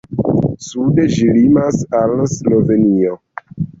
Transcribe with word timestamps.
Sude 0.67 1.03
ĝi 1.15 1.27
limas 1.35 1.77
al 1.99 2.15
Slovenio. 2.33 3.15